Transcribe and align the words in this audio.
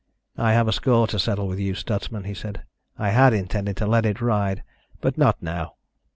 "I 0.39 0.53
have 0.53 0.67
a 0.67 0.71
score 0.73 1.05
to 1.05 1.19
settle 1.19 1.47
with 1.47 1.59
you, 1.59 1.75
Stutsman," 1.75 2.23
he 2.23 2.33
said. 2.33 2.63
"I 2.97 3.09
had 3.09 3.33
intended 3.35 3.77
to 3.77 3.85
let 3.85 4.03
it 4.07 4.19
ride, 4.19 4.63
but 4.99 5.15
not 5.15 5.43
now." 5.43 5.75